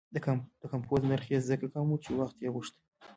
[0.61, 2.79] د کمپوز نرخ یې ځکه کم و چې وخت یې غوښته.